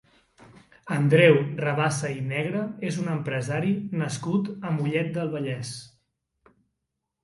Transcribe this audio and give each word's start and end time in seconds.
Andreu 0.95 1.37
Rabasa 1.65 2.11
i 2.15 2.25
Negre 2.33 2.65
és 2.91 2.99
un 3.05 3.13
empresari 3.19 3.77
nascut 4.03 4.53
a 4.59 4.77
Mollet 4.81 5.17
del 5.21 5.35
Vallès. 5.39 5.75